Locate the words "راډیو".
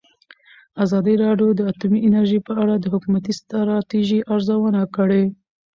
1.25-1.49